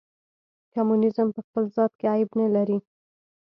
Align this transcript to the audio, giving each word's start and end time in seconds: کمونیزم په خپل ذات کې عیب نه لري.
کمونیزم 0.73 1.27
په 1.35 1.41
خپل 1.45 1.63
ذات 1.75 1.91
کې 1.99 2.05
عیب 2.13 2.29
نه 2.39 2.47
لري. 2.55 2.77